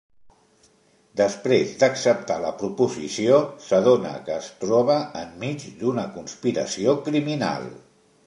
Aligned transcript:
Després 1.19 1.73
d'acceptar 1.81 2.37
la 2.45 2.53
proposició, 2.61 3.37
s'adona 3.65 4.13
que 4.29 4.33
es 4.43 4.49
troba 4.63 4.97
enmig 5.21 5.69
d'una 5.83 6.07
conspiració 6.19 6.97
criminal. 7.09 7.69